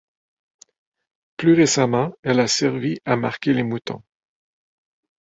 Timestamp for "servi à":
2.47-3.15